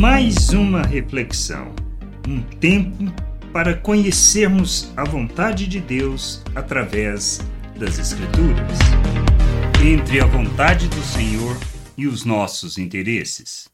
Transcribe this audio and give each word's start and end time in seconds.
mais 0.00 0.48
uma 0.48 0.80
reflexão, 0.80 1.74
um 2.26 2.40
tempo 2.40 3.04
para 3.52 3.76
conhecermos 3.76 4.90
a 4.96 5.04
vontade 5.04 5.66
de 5.66 5.78
Deus 5.78 6.42
através 6.54 7.40
das 7.78 7.98
Escrituras. 7.98 8.78
Entre 9.84 10.18
a 10.18 10.24
vontade 10.24 10.88
do 10.88 11.02
Senhor 11.02 11.54
e 11.98 12.06
os 12.06 12.24
nossos 12.24 12.78
interesses. 12.78 13.68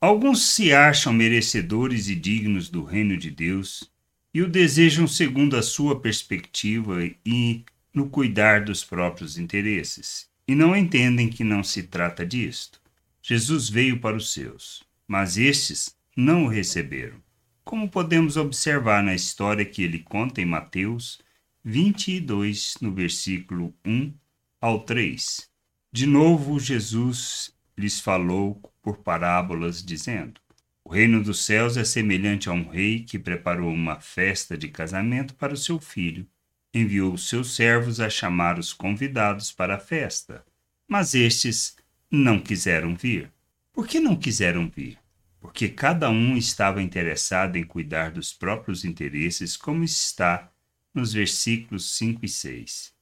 Alguns 0.00 0.42
se 0.42 0.72
acham 0.72 1.12
merecedores 1.12 2.08
e 2.08 2.16
dignos 2.16 2.68
do 2.68 2.82
reino 2.82 3.16
de 3.16 3.30
Deus 3.30 3.88
e 4.34 4.42
o 4.42 4.48
desejam 4.48 5.06
segundo 5.06 5.56
a 5.56 5.62
sua 5.62 6.00
perspectiva 6.00 7.08
e 7.24 7.64
no 7.94 8.08
cuidar 8.08 8.64
dos 8.64 8.82
próprios 8.82 9.38
interesses, 9.38 10.26
e 10.48 10.54
não 10.56 10.74
entendem 10.74 11.28
que 11.28 11.44
não 11.44 11.62
se 11.62 11.84
trata 11.84 12.26
disto. 12.26 12.80
Jesus 13.22 13.68
veio 13.68 14.00
para 14.00 14.16
os 14.16 14.32
seus, 14.32 14.82
mas 15.06 15.36
estes 15.36 15.94
não 16.16 16.44
o 16.44 16.48
receberam, 16.48 17.22
como 17.64 17.88
podemos 17.88 18.36
observar 18.36 19.02
na 19.02 19.14
história 19.14 19.64
que 19.64 19.82
ele 19.82 19.98
conta 19.98 20.40
em 20.40 20.44
Mateus 20.44 21.18
22, 21.64 22.76
no 22.80 22.92
versículo 22.92 23.74
1 23.84 24.12
ao 24.60 24.84
3. 24.84 25.48
De 25.90 26.06
novo, 26.06 26.60
Jesus 26.60 27.54
lhes 27.76 27.98
falou 28.00 28.60
por 28.82 28.98
parábolas, 28.98 29.82
dizendo: 29.82 30.40
O 30.84 30.92
reino 30.92 31.22
dos 31.22 31.44
céus 31.44 31.76
é 31.76 31.84
semelhante 31.84 32.48
a 32.48 32.52
um 32.52 32.68
rei 32.68 33.00
que 33.02 33.18
preparou 33.18 33.72
uma 33.72 33.98
festa 33.98 34.58
de 34.58 34.68
casamento 34.68 35.34
para 35.34 35.54
o 35.54 35.56
seu 35.56 35.80
filho. 35.80 36.26
Enviou 36.74 37.16
seus 37.16 37.54
servos 37.54 38.00
a 38.00 38.10
chamar 38.10 38.58
os 38.58 38.72
convidados 38.72 39.50
para 39.50 39.76
a 39.76 39.80
festa. 39.80 40.44
Mas 40.86 41.14
estes 41.14 41.76
não 42.10 42.38
quiseram 42.38 42.94
vir. 42.94 43.32
Por 43.74 43.88
que 43.88 43.98
não 43.98 44.14
quiseram 44.14 44.70
vir? 44.70 44.96
Porque 45.40 45.68
cada 45.68 46.08
um 46.08 46.36
estava 46.36 46.80
interessado 46.80 47.56
em 47.56 47.64
cuidar 47.64 48.12
dos 48.12 48.32
próprios 48.32 48.84
interesses, 48.84 49.56
como 49.56 49.82
está 49.82 50.48
nos 50.94 51.12
versículos 51.12 51.96
5 51.96 52.24
e 52.24 52.28
6. 52.28 52.94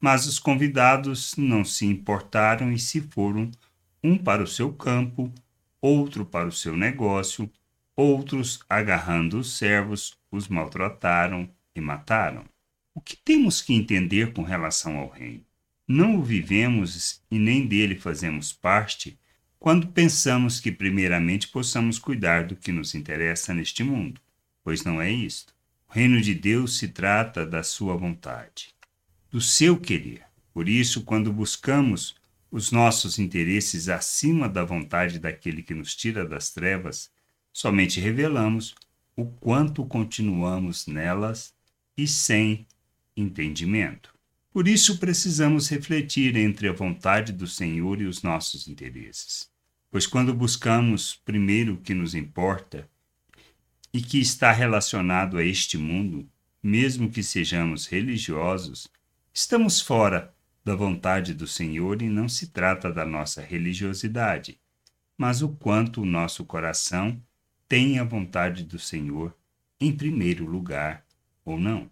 Mas 0.00 0.24
os 0.24 0.38
convidados 0.38 1.34
não 1.36 1.64
se 1.64 1.84
importaram 1.84 2.70
e 2.70 2.78
se 2.78 3.00
foram, 3.00 3.50
um 4.04 4.16
para 4.16 4.44
o 4.44 4.46
seu 4.46 4.72
campo, 4.72 5.34
outro 5.80 6.24
para 6.24 6.46
o 6.46 6.52
seu 6.52 6.76
negócio, 6.76 7.50
outros, 7.96 8.60
agarrando 8.70 9.40
os 9.40 9.58
servos, 9.58 10.16
os 10.30 10.46
maltrataram 10.46 11.50
e 11.74 11.80
mataram. 11.80 12.44
O 12.94 13.00
que 13.00 13.16
temos 13.16 13.60
que 13.60 13.74
entender 13.74 14.32
com 14.32 14.42
relação 14.42 14.96
ao 14.96 15.08
reino? 15.08 15.44
Não 15.88 16.20
o 16.20 16.22
vivemos 16.22 17.20
e 17.28 17.36
nem 17.36 17.66
dele 17.66 17.96
fazemos 17.96 18.52
parte 18.52 19.18
quando 19.64 19.88
pensamos 19.88 20.60
que 20.60 20.70
primeiramente 20.70 21.48
possamos 21.48 21.98
cuidar 21.98 22.46
do 22.46 22.54
que 22.54 22.70
nos 22.70 22.94
interessa 22.94 23.54
neste 23.54 23.82
mundo, 23.82 24.20
pois 24.62 24.84
não 24.84 25.00
é 25.00 25.10
isto. 25.10 25.54
O 25.88 25.94
reino 25.94 26.20
de 26.20 26.34
Deus 26.34 26.76
se 26.76 26.88
trata 26.88 27.46
da 27.46 27.62
sua 27.62 27.96
vontade, 27.96 28.74
do 29.30 29.40
seu 29.40 29.80
querer. 29.80 30.26
Por 30.52 30.68
isso, 30.68 31.02
quando 31.02 31.32
buscamos 31.32 32.14
os 32.50 32.70
nossos 32.70 33.18
interesses 33.18 33.88
acima 33.88 34.50
da 34.50 34.62
vontade 34.62 35.18
daquele 35.18 35.62
que 35.62 35.72
nos 35.72 35.96
tira 35.96 36.28
das 36.28 36.50
trevas, 36.50 37.10
somente 37.50 37.98
revelamos 37.98 38.74
o 39.16 39.24
quanto 39.24 39.82
continuamos 39.86 40.86
nelas 40.86 41.54
e 41.96 42.06
sem 42.06 42.66
entendimento. 43.16 44.12
Por 44.52 44.68
isso 44.68 44.98
precisamos 44.98 45.70
refletir 45.70 46.36
entre 46.36 46.68
a 46.68 46.72
vontade 46.74 47.32
do 47.32 47.46
Senhor 47.46 48.02
e 48.02 48.04
os 48.04 48.22
nossos 48.22 48.68
interesses. 48.68 49.53
Pois 49.94 50.08
quando 50.08 50.34
buscamos 50.34 51.14
primeiro 51.24 51.74
o 51.74 51.76
que 51.76 51.94
nos 51.94 52.16
importa 52.16 52.90
e 53.92 54.02
que 54.02 54.18
está 54.18 54.50
relacionado 54.50 55.38
a 55.38 55.44
este 55.44 55.78
mundo, 55.78 56.28
mesmo 56.60 57.08
que 57.08 57.22
sejamos 57.22 57.86
religiosos, 57.86 58.88
estamos 59.32 59.80
fora 59.80 60.34
da 60.64 60.74
vontade 60.74 61.32
do 61.32 61.46
Senhor 61.46 62.02
e 62.02 62.08
não 62.08 62.28
se 62.28 62.48
trata 62.48 62.92
da 62.92 63.06
nossa 63.06 63.40
religiosidade, 63.40 64.58
mas 65.16 65.42
o 65.42 65.50
quanto 65.50 66.02
o 66.02 66.04
nosso 66.04 66.44
coração 66.44 67.22
tem 67.68 68.00
a 68.00 68.02
vontade 68.02 68.64
do 68.64 68.80
Senhor 68.80 69.32
em 69.80 69.92
primeiro 69.92 70.44
lugar 70.44 71.06
ou 71.44 71.56
não. 71.56 71.88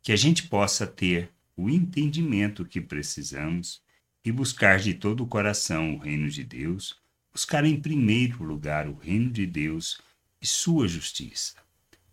Que 0.00 0.12
a 0.12 0.16
gente 0.16 0.46
possa 0.46 0.86
ter 0.86 1.32
o 1.56 1.68
entendimento 1.68 2.64
que 2.64 2.80
precisamos 2.80 3.82
e 4.24 4.30
buscar 4.30 4.78
de 4.78 4.94
todo 4.94 5.24
o 5.24 5.26
coração 5.26 5.96
o 5.96 5.98
reino 5.98 6.28
de 6.28 6.44
Deus 6.44 7.00
buscar 7.32 7.64
em 7.64 7.80
primeiro 7.80 8.42
lugar 8.42 8.88
o 8.88 8.94
reino 8.94 9.30
de 9.30 9.46
Deus 9.46 10.00
e 10.40 10.46
sua 10.46 10.88
justiça, 10.88 11.54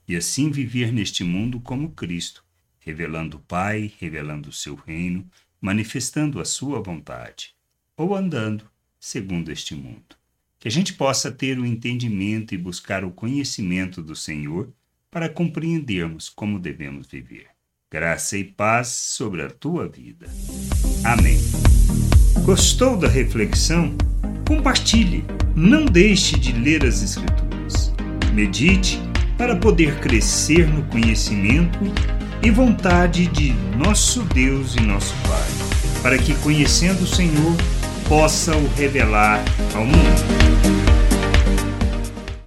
e 0.07 0.15
assim 0.15 0.51
viver 0.51 0.91
neste 0.91 1.23
mundo 1.23 1.59
como 1.59 1.91
Cristo, 1.91 2.43
revelando 2.79 3.37
o 3.37 3.41
Pai, 3.41 3.91
revelando 3.99 4.49
o 4.49 4.53
seu 4.53 4.75
reino, 4.75 5.29
manifestando 5.59 6.39
a 6.39 6.45
sua 6.45 6.81
vontade, 6.81 7.53
ou 7.95 8.15
andando 8.15 8.69
segundo 8.99 9.51
este 9.51 9.75
mundo. 9.75 10.15
Que 10.59 10.67
a 10.67 10.71
gente 10.71 10.93
possa 10.93 11.31
ter 11.31 11.59
o 11.59 11.65
entendimento 11.65 12.53
e 12.53 12.57
buscar 12.57 13.03
o 13.03 13.11
conhecimento 13.11 14.01
do 14.01 14.15
Senhor 14.15 14.71
para 15.11 15.29
compreendermos 15.29 16.29
como 16.29 16.59
devemos 16.59 17.07
viver. 17.07 17.47
Graça 17.89 18.37
e 18.37 18.43
paz 18.43 18.89
sobre 18.89 19.41
a 19.43 19.49
tua 19.49 19.87
vida. 19.87 20.27
Amém. 21.05 21.37
Gostou 22.43 22.97
da 22.97 23.07
reflexão? 23.07 23.95
Compartilhe, 24.47 25.25
não 25.53 25.83
deixe 25.83 26.39
de 26.39 26.53
ler 26.53 26.85
as 26.85 27.03
Escrituras. 27.03 27.93
Medite 28.33 28.97
para 29.37 29.57
poder 29.57 29.99
crescer 29.99 30.65
no 30.65 30.83
conhecimento 30.83 31.79
e 32.41 32.49
vontade 32.49 33.27
de 33.27 33.53
nosso 33.77 34.23
Deus 34.23 34.75
e 34.77 34.81
nosso 34.81 35.13
Pai, 35.27 36.01
para 36.01 36.17
que, 36.17 36.33
conhecendo 36.35 37.03
o 37.03 37.07
Senhor, 37.07 37.57
possa 38.07 38.55
o 38.55 38.67
revelar 38.75 39.43
ao 39.75 39.85
mundo. 39.85 40.86